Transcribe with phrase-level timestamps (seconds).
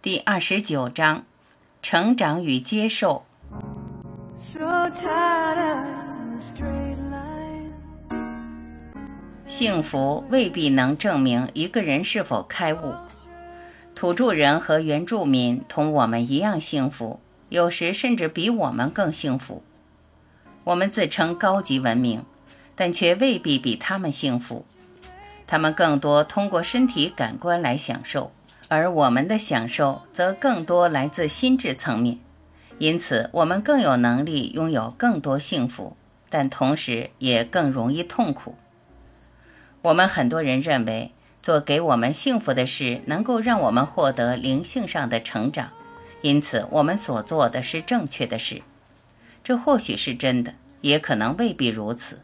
[0.00, 1.24] 第二十九章：
[1.82, 3.24] 成长与接受。
[4.52, 5.84] So tired of
[6.22, 7.72] the straight line.
[9.44, 12.94] 幸福未必能证明一个人是否开悟。
[13.96, 17.18] 土著人和原住民同我们一样幸福，
[17.48, 19.64] 有时甚至比我们更幸福。
[20.62, 22.24] 我们自称高级文明，
[22.76, 24.64] 但却未必比他们幸福。
[25.48, 28.30] 他们更多通过身体感官来享受，
[28.68, 32.18] 而我们的享受则更多来自心智层面。
[32.78, 35.96] 因此，我们更有能力拥有更多幸福，
[36.30, 38.54] 但同时也更容易痛苦。
[39.82, 45.70] 我们很多人认为，做给我们幸福的事能够让我们获得灵性上的成长，
[46.22, 48.62] 因此我们所做的是正确的事。
[49.42, 52.20] 这或许是真的，也可能未必如此。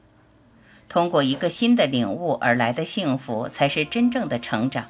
[0.88, 4.84] 通过一个新的领悟而来的幸福，才是真正的成长。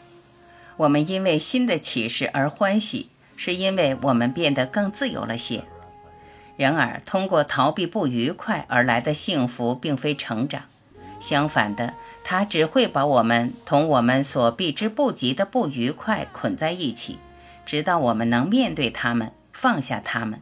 [0.77, 5.65] 我们因为新的启示而欢喜，是因为我们变得更自由了些。
[6.57, 10.63] 然而，通过逃避不愉快而来的幸福，并非成长。
[11.21, 17.19] 相反的，它只会把我们同我们所避之不及的不愉快捆在一起，
[17.65, 20.41] 直到我们能面对它们，放下它们。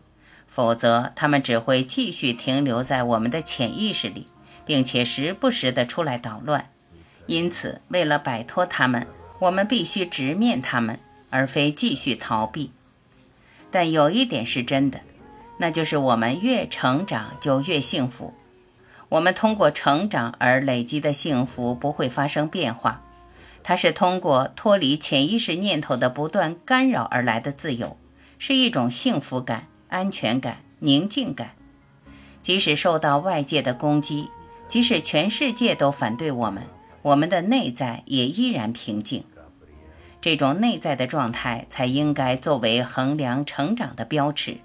[0.48, 4.26] 否则，它们只会继续停留在我们的潜意识里，
[4.66, 6.68] 并且时不时地出来捣乱。
[7.26, 9.06] 因此，为了摆脱它们，
[9.42, 12.70] 我们必须直面它们，而非继续逃避。
[13.72, 15.00] 但有一点是真的，
[15.58, 18.34] 那就是我们越成长就越幸福。
[19.08, 23.02] 我们通过成长而累积的幸福不会发生变化，
[23.64, 27.96] 它是通过脱离潜意识念头的不断干扰而来的自由，
[28.38, 31.56] 是一种幸福感、安全感、宁静感。
[32.40, 34.28] 即使受到外界的攻击，
[34.68, 36.62] 即使全世界都反对我们，
[37.02, 39.24] 我们的内在也依然平静。
[40.22, 44.58] 这种内在的状态才应该作为衡量成长的标尺。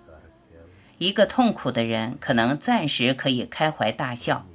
[1.00, 4.46] 一个痛苦的人可能暂时可以开怀大笑，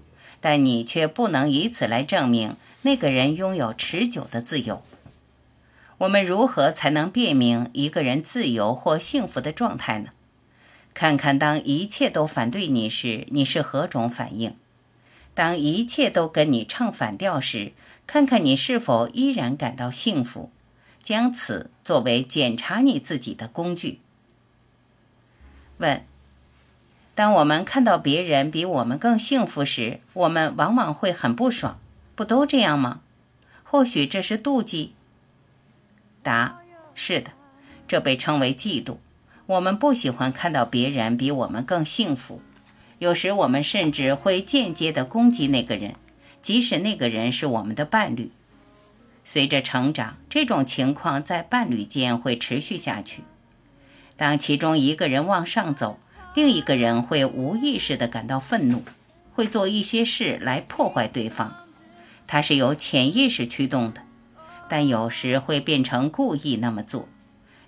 [0.41, 4.83] 但你却不能以此来证明那个人拥有持久的自由。
[5.99, 10.11] 我们如何才能辨明一个人自由或幸福的状态呢？
[10.95, 14.53] 看看当一切都反对你时，你是何种反应；
[15.35, 17.73] 当一切都跟你唱反调时，
[18.07, 20.51] 看看你是否依然感到幸福。
[21.03, 24.01] 将此作为检查你自己的工具。
[25.79, 26.05] 问：
[27.15, 31.79] 当我们看到别人比我们更幸福时，我们往往会很不爽，
[32.15, 33.01] 不都这样吗？
[33.65, 34.95] 或许这是妒忌。
[36.23, 36.61] 答：
[36.95, 37.33] 是的，
[37.89, 38.99] 这被称为嫉妒。
[39.47, 42.41] 我们不喜欢看到别人比我们更幸福，
[43.01, 45.97] 有时我们甚至会间接地攻击那个人，
[46.41, 48.31] 即使那个人是我们的伴侣。
[49.25, 53.23] 随着成长，这种情况在伴侣间会持续下去。
[54.17, 55.99] 当其中一个人往上走，
[56.35, 58.83] 另一个人会无意识地感到愤怒，
[59.33, 61.57] 会做一些事来破坏对方。
[62.27, 64.03] 它是由潜意识驱动的，
[64.69, 67.09] 但有时会变成故意那么做。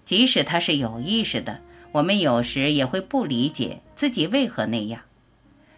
[0.05, 1.61] 即使他是有意识的，
[1.93, 5.01] 我们有时也会不理解自己为何那样。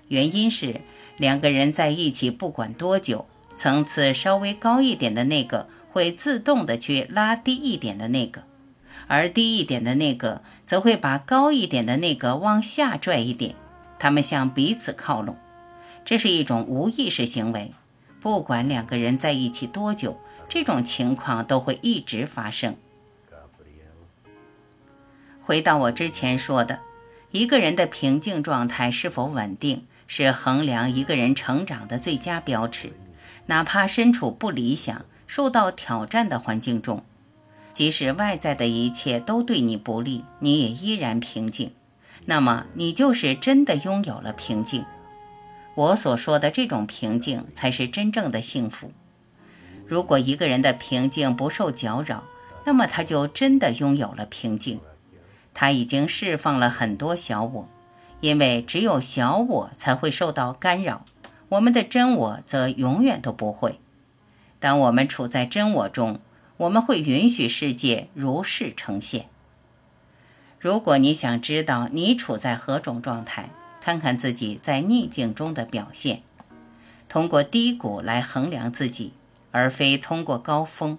[0.08, 0.80] 原因是
[1.16, 3.26] 两个人在一起不管多久。
[3.56, 8.42] 层次稍微高一点的那个会自动的去拉低一点的那个，
[9.06, 13.54] 而低一点的那个则会把高一点的那个往下拽一点，
[13.98, 15.36] 他们向彼此靠拢。
[16.04, 17.72] 这是一种无意识行为，
[18.20, 22.76] 不管两个人在一起多久，这种情况都会一直发生。
[25.42, 26.80] 回到我之前说的，
[27.30, 32.92] 一个人的平静状态是否稳定，是衡量一个人成长的最佳标尺。
[33.46, 37.02] 哪怕身处不理想、受到挑战的环境中，
[37.72, 41.72] 即使外在的一切都对你不利，你也依然平静。
[42.24, 44.84] 那么，你就是真的拥有了平静。
[45.74, 48.90] 我所说的这种平静，才是真正的幸福。
[49.86, 52.24] 如果一个人的平静不受搅扰，
[52.64, 54.80] 那么他就真的拥有了平静。
[55.54, 57.68] 他已经释放了很多小我，
[58.20, 61.04] 因为只有小我才会受到干扰。
[61.48, 63.78] 我们的真我则永远都不会。
[64.58, 66.20] 当我们处在真我中，
[66.56, 69.26] 我们会允许世界如是呈现。
[70.58, 73.50] 如果你想知道你处在何种状态，
[73.80, 76.22] 看看自己在逆境中的表现，
[77.08, 79.12] 通过低谷来衡量自己，
[79.52, 80.98] 而非通过高峰。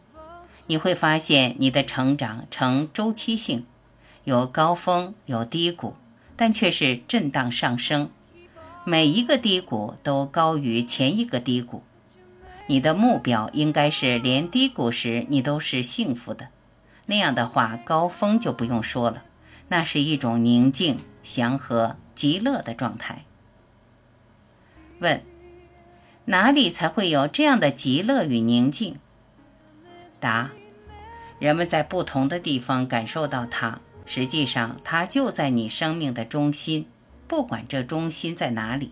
[0.68, 3.66] 你会发现你的成长呈周期性，
[4.24, 5.96] 有高峰，有低谷，
[6.38, 8.10] 但却是震荡上升。
[8.90, 11.84] 每一个低谷都高于前一个低谷，
[12.68, 16.48] 你的目标应该是连低谷时你都是幸福的。
[17.06, 19.24] 那样的话，高峰就不用说了，
[19.68, 23.26] 那是一种宁静、祥和、极乐的状态。
[25.00, 25.22] 问：
[26.24, 28.96] 哪里才会有这样的极乐与宁静？
[30.22, 30.52] 答：
[31.40, 36.88] 人们在不同的地方感受到它，实际上它就在你生命的中心，
[37.28, 38.92] 不管这中心在哪里。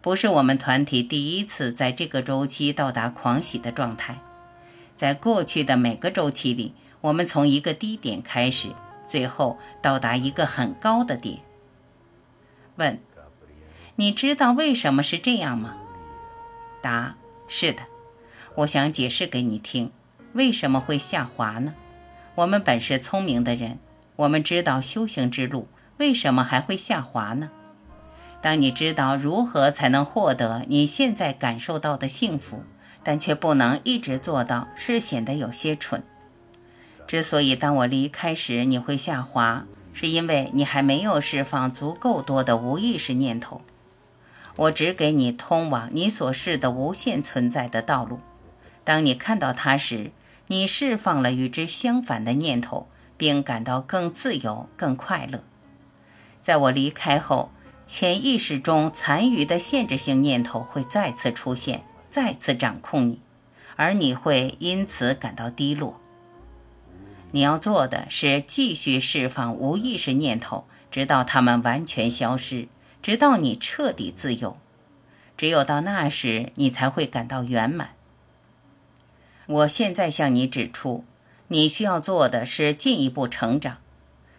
[0.00, 4.18] 不是我们团体第一次在这个周期到达狂喜的状态，
[4.94, 6.74] 在过去的每个周期里。
[7.02, 8.70] 我们从一个低点开始，
[9.06, 11.38] 最后到达一个很高的点。
[12.76, 12.98] 问：
[13.96, 15.76] 你知道为什么是这样吗？
[16.80, 17.16] 答：
[17.46, 17.82] 是的。
[18.56, 19.92] 我想解释给你听，
[20.32, 21.74] 为什么会下滑呢？
[22.34, 23.78] 我们本是聪明的人，
[24.16, 27.50] 我们知道修行之路，为什么还会下滑呢？
[28.42, 32.62] 当你知道如何才能获得你现在感受到的幸福，
[33.02, 36.02] 但却不能一直做到，是显得有些蠢。
[37.06, 43.62] 之所以当我离开时你会下滑，是因为你还没有释放足够多的无意识念头。
[44.56, 48.20] 我只给你通往你所示的无限存在的道路。
[48.84, 50.12] 当你看到它时，
[50.48, 55.42] 你释放了与之相反的念头，并感到更自由、更快乐。
[56.46, 57.50] 在我离开后，
[57.86, 63.20] 潜意识中残余的限制性念头会再次出现，再次掌控你，
[63.74, 66.00] 而你会因此感到低落。
[67.32, 72.68] 你要做的是继续释放无意识念头，直到它们完全消失，
[73.02, 74.56] 直到你彻底自由。
[75.36, 77.94] 只有到那时，你才会感到圆满。
[79.46, 81.04] 我现在向你指出，
[81.48, 83.78] 你需要做的是进一步成长。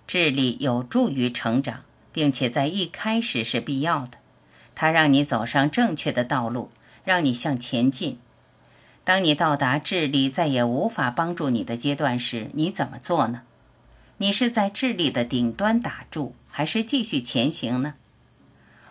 [0.07, 1.81] 智力有助于成长，
[2.17, 4.17] 并且在一开始是必要的。
[4.73, 6.71] 它让你走上正确的道路，
[7.03, 8.17] 让你向前进。
[9.03, 13.43] 当你到达智力再也无法帮助你的阶段时，你怎么做呢？
[14.17, 17.93] 你是在智力的顶端打住，还是继续前行呢？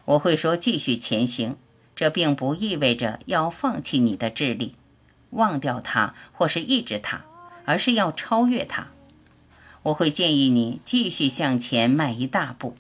[0.05, 1.57] 我会说继续前行，
[1.97, 4.77] 这并不意味着要放弃你的智力，
[5.31, 7.25] 忘掉它或是抑制它，
[7.65, 8.87] 而是要超越它。
[9.83, 12.77] 我会建议你继续向前迈一大步。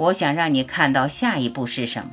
[0.00, 2.12] 我想让你看到下一步是什么。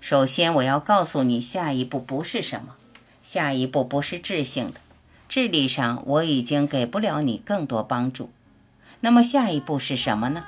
[0.00, 2.74] 首先，我要告诉你下一步不是什么。
[3.22, 4.80] 下一步不是智性的，
[5.28, 8.30] 智力上我已经给不了你更多帮助。
[8.98, 10.46] 那么下一步是什么呢？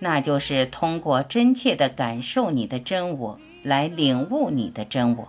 [0.00, 5.28] 那就是通过真切的感受你的真我，来领悟你的真我。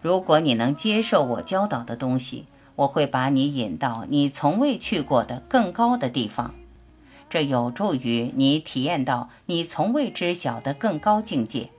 [0.00, 2.44] 如果你能接受我教导的东西，
[2.76, 6.54] 我会把你引到你从未去过的更高的地方，
[7.28, 11.70] 这有助于你体验到你从未知晓的更高境界。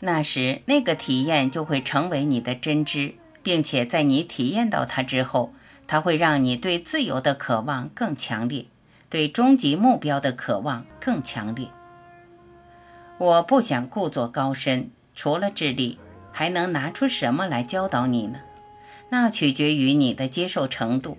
[0.00, 3.14] 那时，那个体验就会成为你的真知。
[3.44, 5.52] 并且在你体验到它之后，
[5.88, 8.66] 它会让你对自由的渴望更强烈，
[9.10, 11.66] 对终极目标的渴望更强烈。
[13.18, 15.98] 我不想故作高深，除了智力，
[16.30, 18.38] 还能拿出什么来教导你呢？
[19.08, 21.18] 那取决于你的接受程度。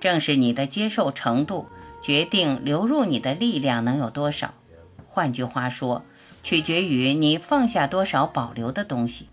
[0.00, 1.68] 正是你的接受程度，
[2.02, 4.52] 决定流入你的力量能有多少。
[5.06, 6.04] 换句话说，
[6.42, 9.28] 取决于你放下多少保留的东西。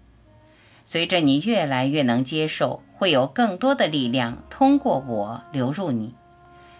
[0.86, 6.14] 随着你越来越能接受，会有更多的力量通过我流入你，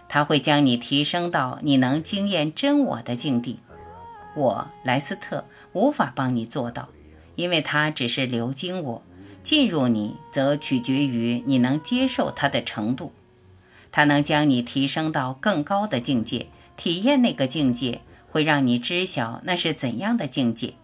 [0.08, 3.58] 它会将你提升到你能经验真我的境地。
[4.36, 6.88] 我莱斯特无法帮你做到，
[7.34, 9.02] 因为它只是流经我，
[9.42, 13.12] 进入你则取决于你能接受它的程度。
[13.92, 20.74] 它能将你提升到更高的境界，体验那个境界会让你知晓那是怎样的境界。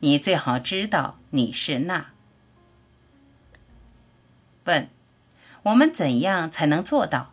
[0.00, 2.06] 你最好知道你是那。
[4.64, 4.88] 问：
[5.64, 7.32] 我们怎样才能做到？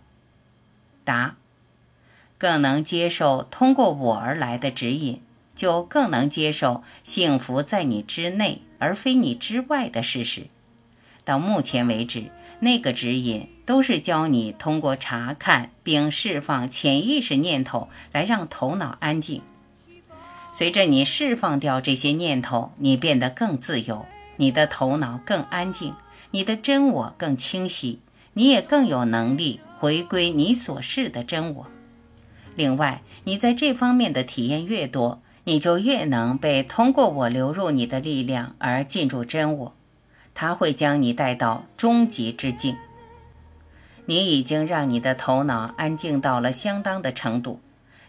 [1.04, 1.38] 答：
[2.38, 5.22] 更能接受通过我而来的指引，
[5.56, 10.48] 就更能接受幸福在你之内而非你之外的事实。
[11.24, 19.42] 到目前为止，那个指引都是教你通过查看并释放潜意识念头来让头脑安静。
[20.52, 24.06] 随着你释放掉这些念头，你变得更自由，
[24.38, 25.94] 你的头脑更安静。
[26.32, 28.00] 你的真我更清晰，
[28.34, 31.68] 你也更有能力回归你所示的真我。
[32.56, 39.74] 另外，你在这方面的体验越多，你就越能被通过我流入你的力量而进入真我，
[40.42, 42.78] 它会将你带到终极之境。
[44.06, 47.60] 你已经让你的头脑安静到了相当的程度，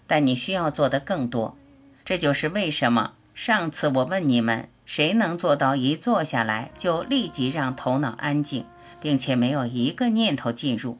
[0.06, 1.56] 但你需要做的更多。
[2.04, 4.68] 这就是为什么上次我问你们。
[4.86, 8.64] 谁能做到一坐下来就立即让头脑安静，
[9.00, 10.98] 并且没有一个念头进入？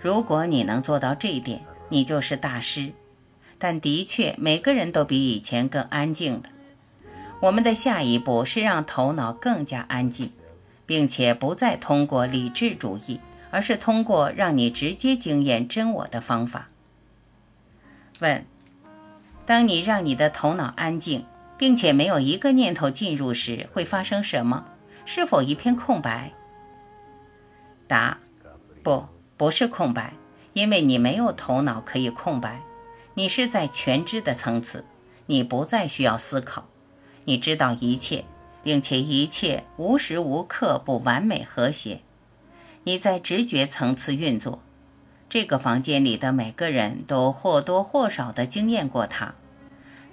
[0.00, 2.92] 如果你能做到这一点，你就是大师。
[3.58, 6.42] 但的确，每个人都比以前更安静了。
[7.40, 10.30] 我们的下一步是让头脑更加安静，
[10.84, 13.18] 并且不再通过理智主义，
[13.50, 16.68] 而是通过让你直接经验真我的方法。
[18.18, 18.44] 问：
[19.46, 21.24] 当你让你的头脑安静，
[21.56, 24.66] 并且没有一个念头进入时，会发生什么？
[25.06, 26.32] 是否一片空白？
[27.86, 28.18] 答：
[28.82, 29.06] 不，
[29.38, 30.12] 不是空白，
[30.52, 32.60] 因为你没有头脑可以空白。
[33.14, 34.84] 你是在全知的层次，
[35.26, 36.68] 你不再需要思考，
[37.24, 38.24] 你知道一切，
[38.62, 42.00] 并且一切无时无刻不完美和谐。
[42.84, 44.62] 你在直觉层次运作，
[45.28, 49.34] 这个房间里的每个人都或多或少地经验过它。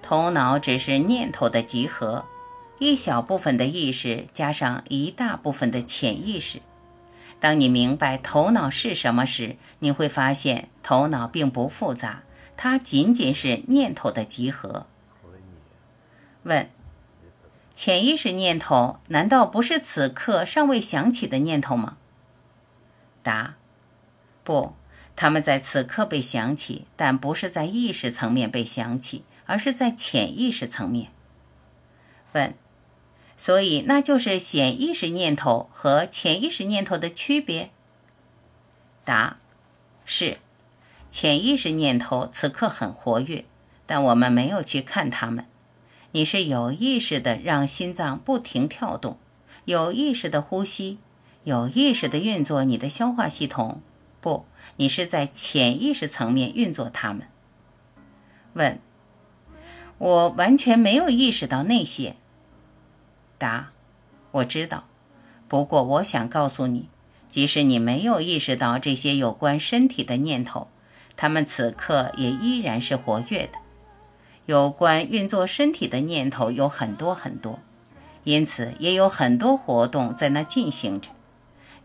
[0.02, 2.26] 头脑只是念头的集合，
[2.80, 6.60] 一小部分的意识加上一大部分的潜意识。
[7.40, 12.24] 当你明白头脑是什么时，你会发现头脑并不复杂，
[12.56, 14.88] 它仅仅是念头的集合。
[16.44, 16.70] 问：
[17.78, 21.98] 潜意识念头难道不是此刻尚未想起的念头吗？
[23.22, 23.54] 答：
[24.44, 24.74] 不，
[25.16, 29.24] 他们在此刻被想起，但不是在意识层面被想起。
[29.46, 31.12] 而是在潜意识层面。
[32.34, 32.54] 问，
[33.38, 37.70] 所以那就是显意识念头和潜意识念头的区别？
[39.06, 39.38] 答，
[40.04, 40.40] 是，
[41.10, 43.46] 潜意识念头此刻很活跃，
[43.86, 45.46] 但我们没有去看它们。
[46.18, 49.20] 你是有意识的让心脏不停跳动，
[49.66, 50.98] 有意识的呼吸，
[51.44, 53.84] 有意识的运作你的消化系统。
[54.20, 54.48] 不，
[54.78, 57.28] 你是在潜意识层面运作它们。
[58.54, 58.80] 问。
[60.00, 62.16] 我完全没有意识到那些。
[63.38, 63.70] 答：
[64.32, 64.86] 我知道，
[65.48, 66.90] 不过我想告诉你，
[67.30, 70.68] 即使你没有意识到这些有关身体的念头，
[71.16, 73.60] 它们此刻也依然是活跃的。
[74.48, 77.60] 有关运作身体的念头有很多很多，
[78.24, 81.10] 因此也有很多活动在那进行着。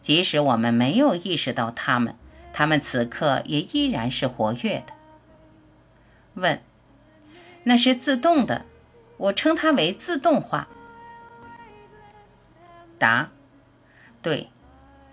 [0.00, 2.14] 即使我们没有意识到它们，
[2.52, 4.92] 它们此刻也依然是活跃的。
[6.34, 6.62] 问。
[7.64, 8.64] 那是自动的，
[9.16, 10.68] 我称它为自动化。
[12.96, 13.30] 答：
[14.20, 14.50] 对，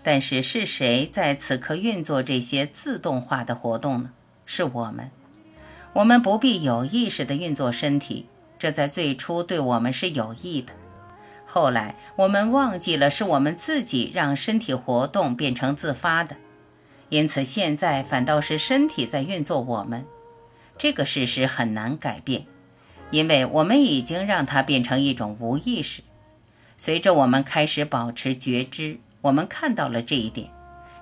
[0.04, 4.10] 但是是谁在此刻运作这些自动化的活动呢？
[4.46, 5.10] 是我们。
[5.92, 8.26] 我们不必有意识地运作身体，
[8.58, 10.72] 这在最初对我们是有益的。
[11.44, 16.36] 后来我们忘记了是我们自己让身体活动变成自发的，
[17.08, 20.04] 因此现在反倒是身体在运作我们。
[20.78, 22.46] 这个事实很难改变，
[23.10, 26.02] 因为我们已经让它变成一种无意识。
[26.78, 30.48] 随着我们开始保持觉知，我们看到了这一点，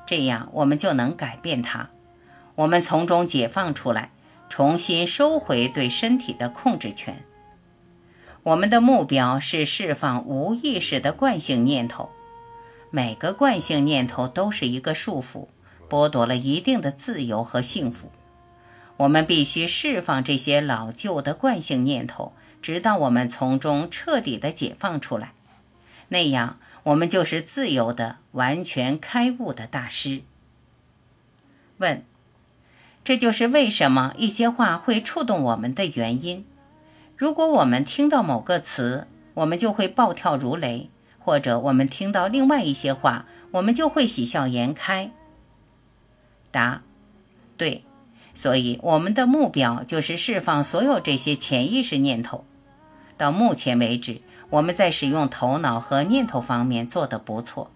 [0.07, 1.91] 这样我们就能改变它。
[2.55, 4.11] 我们从中解放出来，
[4.49, 7.25] 重新收回对身体的控制权。
[8.43, 12.11] 我们的目标是释放无意识的惯性念头。
[12.91, 15.49] 每个惯性念头都是一个束缚，
[15.89, 18.11] 剥夺了一定的自由和幸福。
[18.97, 25.33] 我们必须释放这些老旧的惯性念头，直到我们从中彻底的解放出来。
[26.09, 30.23] 那样，我们就是自由的、完全开悟的大师。
[31.77, 32.03] 问：
[33.09, 36.45] 这就是为什么一些话会触动我们的原因。
[37.17, 45.11] 如果我们听到某个词，我们就会暴跳如雷；或者我们听到另外一些话，我们就会喜笑颜开。
[46.51, 46.83] 答：
[47.57, 47.83] 对。
[48.35, 52.45] 所以，我们的目标就是释放所有这些潜意识念头。
[53.17, 57.71] 到目前为止，我们在使用头脑和念头方面做得不错。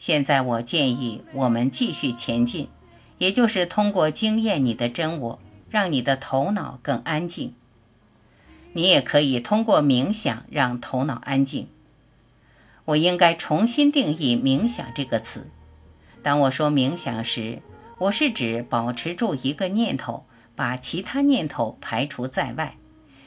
[0.00, 2.66] 现在，我建议我们继续前进，
[3.18, 5.38] 也就是通过经验你的真我，
[5.70, 7.54] 让你的头脑更安静。
[8.72, 11.68] 你也可以通过冥想让头脑安静。
[12.86, 15.48] 我应该重新定义“冥想”这个词。
[16.22, 17.62] 当我说冥想时，
[17.98, 22.76] 我是指保持住一个念头，把其他念头排除在外，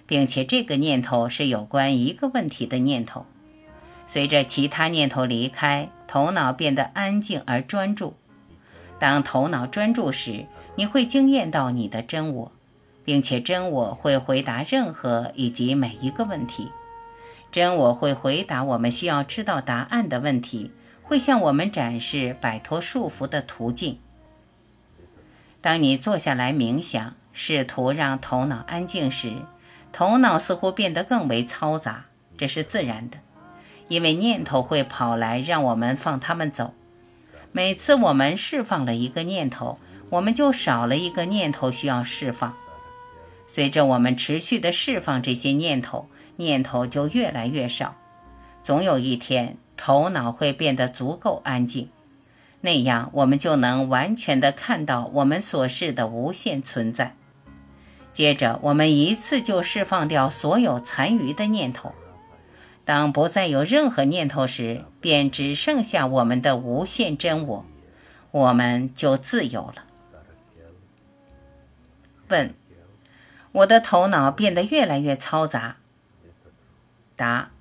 [0.06, 3.26] 并且这个念头是有关一个问题的念头。
[4.06, 8.16] 随着其他念头离开，头脑变得安静而专注。
[9.00, 12.52] 当头脑专注时，你会惊艳到你的真我，
[13.04, 16.72] 并且真我会回答任何以及每一个问题。
[17.52, 20.72] 真我会回答我们需要知道答案的问题，
[21.04, 24.00] 会向我们展示摆脱束缚的途径。
[25.62, 29.34] 当你坐下来冥想，试图让头脑安静时，
[29.94, 32.06] 头脑似乎变得更为嘈杂。
[32.38, 33.18] 这是自然的，
[33.88, 36.74] 因为念头会跑来，让我们放他们走。
[37.52, 42.54] 每次我们释放了一个念头，我们就少了一个念头需要释放。
[43.48, 47.96] 随着我们持续的释放这些念头，念头就越来越少。
[48.62, 51.90] 总有一天，头脑会变得足够安静，
[52.62, 57.16] 那样我们就能完全的看到我们所示的无限存在。
[58.12, 61.94] 接着，我们一次就释放掉所有残余的念头。
[62.88, 67.66] 当不再有任何念头时，便只剩下我们的无限真我，
[68.32, 69.84] 我们就自由了。
[72.30, 72.54] 问：
[73.52, 75.76] 我的头脑变得越来越嘈杂。
[77.18, 77.52] 答：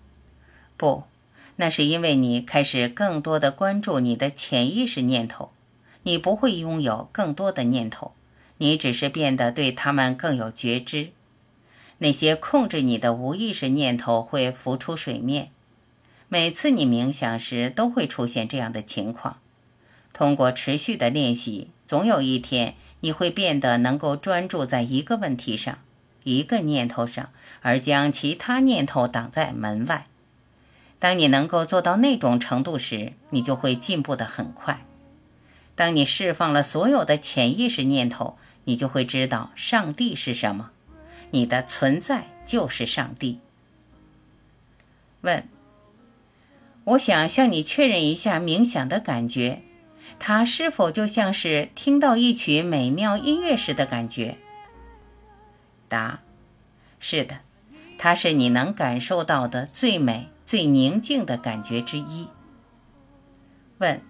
[0.76, 1.02] 不，
[1.56, 5.50] 那是因为你开始更多的关注你的潜意识念头。
[6.04, 8.12] 你不会拥有更多的念头，
[8.59, 11.09] 你只是变得对他们更有觉知。
[11.99, 15.50] 那些控制你的无意识念头会浮出水面。
[16.29, 19.38] 每次你冥想时都会出现这样的情况。
[20.12, 25.79] 通过持续的练习，总有一天你会变得能够专注在一个问题上、
[26.25, 27.31] 一个念头上，
[27.62, 30.07] 而将其他念头挡在门外。
[30.99, 34.85] 当你能够做到那种程度时，你就会进步得很快。
[35.75, 40.71] 当你释放了所有的潜意识念头，你就会知道上帝是什么。
[41.30, 43.40] 你的存在就是上帝。
[45.23, 45.49] 问：
[46.85, 49.62] 我想向你确认一下冥想的感觉，
[50.18, 54.38] 它是否就像是听到一曲美妙音乐时的感觉？
[55.88, 56.21] 答：
[57.00, 57.40] 是的，
[57.99, 62.28] 它是你能感受到的最美、最宁静的感觉之一。
[63.78, 64.00] 问：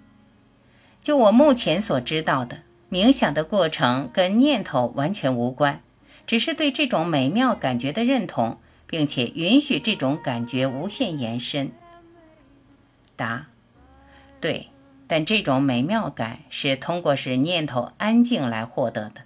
[1.00, 2.58] 就我目前所知道的，
[2.90, 5.80] 冥想的过程跟念头完全无关。
[6.26, 11.70] 只是对这种美妙感觉的认同，并且允许这种感觉无限延伸。
[13.14, 13.46] 答：
[14.40, 14.68] 对，
[15.06, 19.22] 但这种美妙感是通过使念头安静来获得的。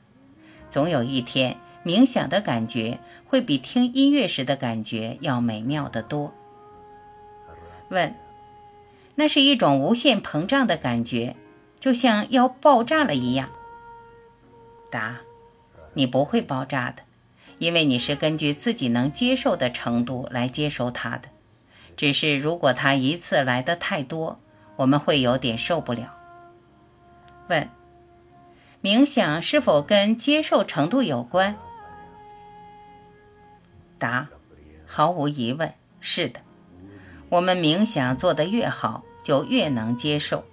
[0.69, 6.33] 总有一天，冥想的感觉会比听音乐时的感觉要美妙得多。
[7.89, 8.15] 问：
[9.15, 11.35] 那是一种无限膨胀的感觉，
[11.81, 13.49] 就像要爆炸了一样。
[14.91, 15.21] 答。
[15.95, 17.03] 你不会爆炸的，
[17.59, 21.29] 因为你是根据自己能接受的程度来接收它的。
[21.97, 24.41] 只是如果它一次来的太多，
[24.77, 26.17] 我们会有点受不了。
[27.49, 27.69] 问：
[28.83, 31.57] 冥想是否跟接受程度有关？
[33.99, 34.29] 答：
[34.87, 36.41] 毫无疑问，是的。
[37.29, 40.45] 我们冥想做得越好，就越能接受；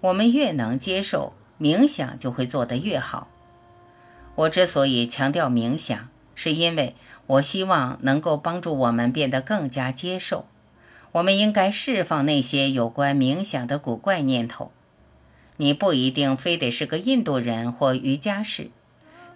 [0.00, 3.28] 我们越能接受，冥想就会做得越好。
[4.38, 6.94] 我之所以强调冥想，是因为
[7.26, 10.46] 我希望能够帮助我们变得更加接受。
[11.10, 14.70] 我们应该释放那些有关冥想的古怪念头。
[15.56, 18.70] 你不一定非得是个印度人或瑜伽士。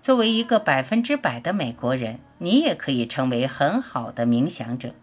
[0.01, 4.95] 作为一个百分之百的美国人，你也可以成为很好的冥想者。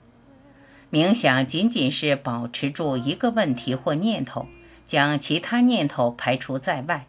[0.89, 4.47] 冥想仅仅是保持住一个问题或念头，
[4.87, 7.05] 将其他念头排除在外。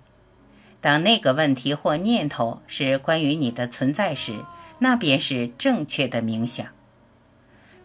[0.81, 4.45] 当那个问题或念头是关于你的存在时，
[4.79, 6.67] 那便是正确的冥想。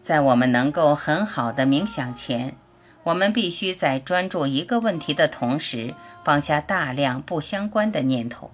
[0.00, 2.56] 在我们能够很好的冥想前，
[3.02, 8.50] 我们必须在专注一个问题的同时，放下大量不相关的念头，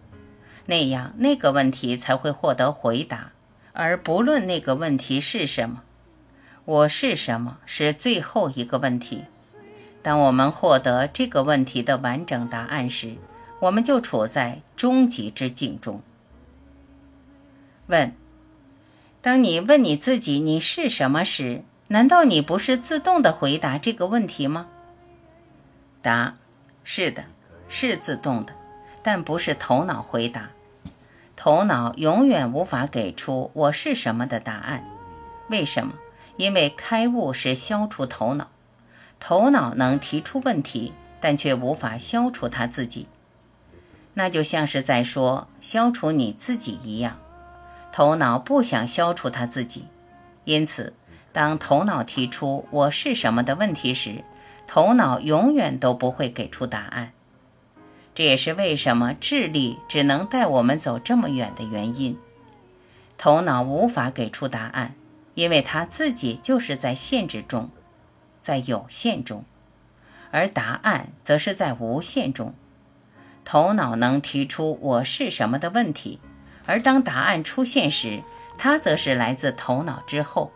[0.66, 3.32] 那样那个问题才会获得回答。
[3.72, 5.82] 而不论那个问题是什么，
[6.64, 9.24] 我是什么是最后一个问题。
[10.02, 13.14] 当我们获得这个问题的完整答案时，
[13.62, 16.00] 我们就处在终极之境中。
[17.86, 18.12] 问：
[19.20, 24.66] 当你问你自己你是什么时，难道你不是自动的回答这个问题吗？
[26.00, 26.34] 答：
[26.82, 27.26] 是的，
[27.68, 28.52] 是自动的，
[29.00, 30.50] 但不是头脑回答。
[31.36, 34.84] 头脑永远无法给出我是什么的答案。
[35.48, 35.94] 为什么？
[36.36, 38.48] 因为开悟是消除头脑，
[39.20, 43.06] 头脑能提出问题，但却无法消除它自己。
[44.14, 47.18] 那就像是在说消除你自己一样，
[47.90, 49.86] 头脑不想消除他自己，
[50.44, 50.92] 因此，
[51.32, 54.22] 当头脑提出“我是什么”的问题时，
[54.66, 57.12] 头脑永远都不会给出答案。
[58.14, 62.18] 这也是为什么智力只能带我们走这么远的原因。
[63.16, 64.94] 头脑无法给出答案，
[65.34, 67.70] 因为它自己就是在限制中，
[68.40, 69.44] 在有限中，
[70.30, 72.52] 而答案则是在无限中。
[73.44, 76.20] 头脑能提出“我是什么”的问题，
[76.64, 78.22] 而当答案出现时，
[78.56, 80.52] 它则是来自头脑之后。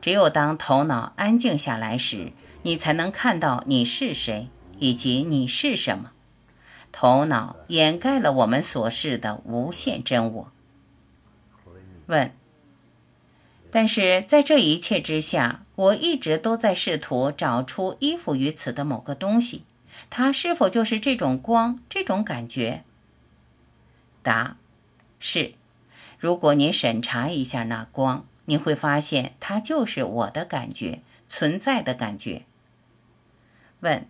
[0.00, 6.12] 只有当头脑安静下来时，你才能看到你是谁以及你是什么。
[6.92, 10.52] 头脑掩盖了我们所示的无限真我。
[12.06, 12.32] 问：
[13.70, 19.64] 但是在这一切之下，我一直都在试图找出依附于此的某个东西，
[20.10, 22.84] 它是否就是这种光、这种感觉？
[24.22, 24.56] 答：
[25.18, 25.54] 是。
[26.18, 32.42] 如果您审查一下那光，你会发现它就是我的感觉，存在的感觉。
[33.80, 34.06] 问：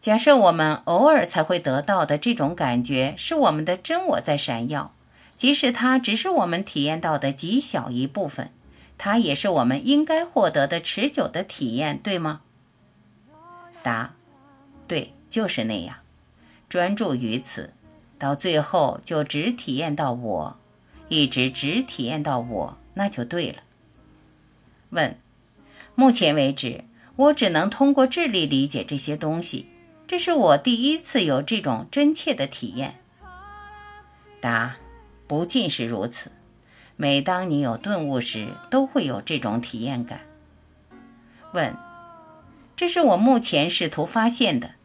[0.00, 4.94] 假设我们偶尔才会得到的这种感觉是我们的真我在闪耀，
[5.36, 8.50] 即使它只是我们体验到的极小一部分，
[8.96, 12.40] 它也是我们应该获得的持久的体验，对吗？
[13.82, 14.14] 答：
[14.90, 15.98] 对，就是那样。
[16.68, 17.72] 专注于此，
[18.18, 20.56] 到最后就只体验到我，
[21.08, 23.62] 一直只体验到我，那就对了。
[24.88, 25.16] 问：
[25.94, 26.82] 目前为止。
[27.14, 29.66] 我只能通过智力理解这些东西，
[30.08, 32.98] 这是我第一次有这种真切的体验。
[34.40, 34.76] 答：
[35.28, 36.32] 不尽是如此。
[36.96, 40.22] 每当你有顿悟时，都会有这种体验感。
[41.52, 41.76] 问：
[42.74, 44.79] 这是我目前试图发现的。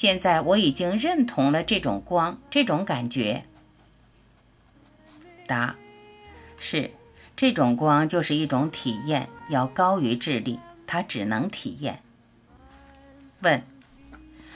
[0.00, 3.42] 现在我已经认同了这种光，这种感觉。
[5.44, 5.74] 答：
[6.56, 6.92] 是，
[7.34, 10.60] 这种光就是一种体验，要高于智力。
[10.86, 12.00] 它只能体验。
[13.40, 13.64] 问，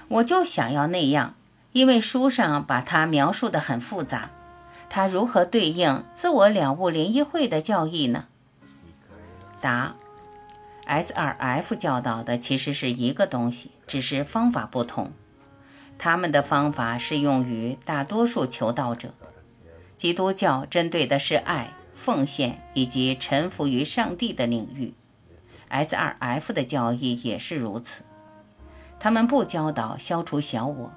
[0.07, 1.35] 我就想要那样，
[1.73, 4.31] 因为书上把它描述的很复杂。
[4.89, 8.29] 它如何对应自我了悟联谊会的教义呢？
[9.61, 9.97] 答
[10.87, 15.11] ：S2F 教导的其实是一个东西，只是方法不同。
[16.05, 19.15] 他们的方法适用于大多数求道者。
[19.97, 24.95] 基督教针对的是爱、奉献以及臣服于上帝的领域。
[25.71, 28.03] S2F 的教义也是如此，
[28.99, 30.93] 他们不教导消除小我，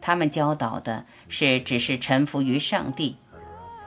[0.00, 3.14] 他们教导的是只是臣服于上帝。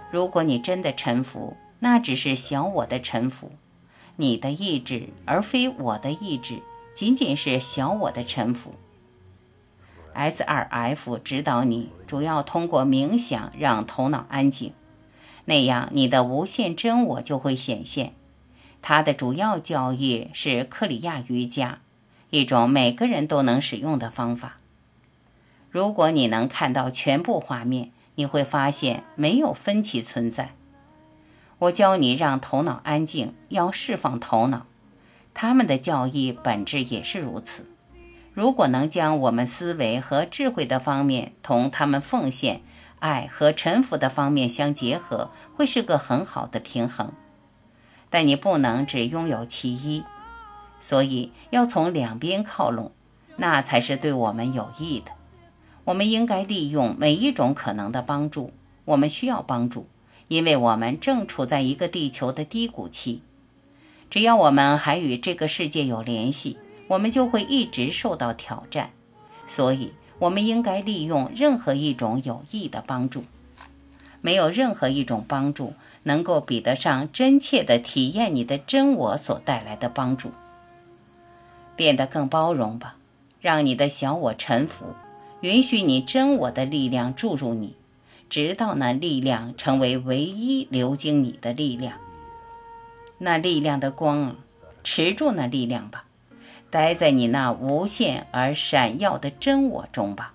[0.10, 3.52] 如果你真的臣服，那只是小我的臣服，
[4.16, 6.62] 你的意志而非我的意志，
[6.96, 8.74] 仅仅是小我的臣服。
[10.16, 14.74] S2F 指导你主要通过冥想让头脑安静，
[15.46, 18.14] 那样你的无限真我就会显现。
[18.82, 21.80] 它的主要教义是克里亚瑜伽，
[22.30, 24.58] 一种每个人都能使用的方法。
[25.70, 30.56] 如果你能看到全部画面，你会发现没有分歧存在。
[31.60, 34.66] 我教你让头脑安静，要释放头脑。
[35.34, 37.71] 他们的教义本质也是如此。
[38.42, 42.64] 如果能将我们思维和智慧的方面同他们奉献、
[42.98, 47.14] 爱和臣服的方面相结合，会是个很好的平衡。
[48.10, 50.04] 但你不能只拥有其一，
[50.80, 52.92] 所以要从两边靠拢，
[53.38, 55.12] 那才是对我们有益的。
[55.84, 58.52] 我们应该利用每一种可能的帮助。
[58.86, 59.88] 我们需要帮助，
[60.30, 63.22] 因为我们正处在一个地球的低谷期。
[64.10, 66.58] 只要我们还与这个世界有联系，
[66.92, 68.92] 我们就会一直受到挑战。
[69.48, 73.24] 所以，我们应该利用任何一种有益的帮助。
[74.20, 75.74] 没有任何一种帮助。
[76.04, 80.32] 能够比得上真切的体验你的真我所带来的帮助。
[81.76, 82.96] 变得更包容吧，
[83.40, 84.96] 让你的小我臣服，
[85.42, 87.76] 允许你真我的力量注入你，
[88.32, 92.00] 直到那力量成为唯一流经你的力量。
[93.20, 94.36] 那力量的光啊，
[94.84, 96.06] 持住那力量吧，
[96.72, 100.34] 待在你那无限而闪耀的真我中吧。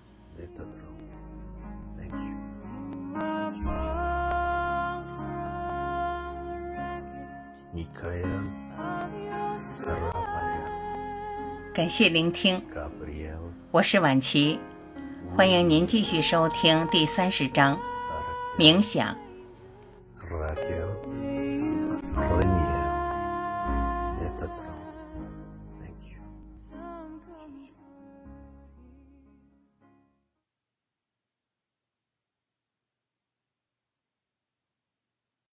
[11.72, 12.62] 感谢聆听，
[13.70, 14.58] 我是晚琪，
[15.34, 17.78] 欢迎您继续收听第三十章
[18.58, 19.16] 冥想。